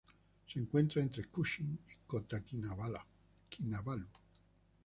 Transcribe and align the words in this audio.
Se 0.47 0.57
encuentra 0.59 1.03
entre 1.03 1.25
Kuching 1.25 1.77
y 1.87 1.91
Kota 2.07 2.43
Kinabalu. 2.43 4.05